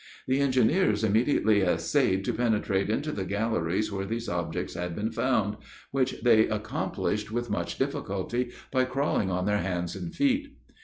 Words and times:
The 0.27 0.39
engineers 0.41 1.03
immediately 1.03 1.61
essayed 1.61 2.25
to 2.25 2.33
penetrate 2.33 2.89
into 2.89 3.11
the 3.11 3.23
galleries 3.23 3.91
where 3.91 4.07
these 4.07 4.27
objects 4.27 4.73
had 4.73 4.95
been 4.95 5.11
found, 5.11 5.57
which 5.91 6.23
they 6.23 6.47
accomplished 6.49 7.29
with 7.31 7.51
much 7.51 7.77
difficulty, 7.77 8.49
by 8.71 8.85
crawling 8.85 9.29
on 9.29 9.45
their 9.45 9.59
hands 9.59 9.95
and 9.95 10.11
feet. 10.11 10.57